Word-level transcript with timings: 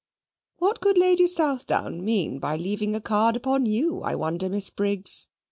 "What 0.57 0.79
could 0.81 0.97
Lady 0.97 1.27
Southdown 1.27 2.03
mean 2.03 2.39
by 2.39 2.55
leaving 2.55 2.95
a 2.95 3.01
card 3.01 3.35
upon 3.35 3.67
you, 3.67 4.01
I 4.01 4.15
wonder, 4.15 4.49
Miss 4.49 4.71
Briggs?" 4.71 5.27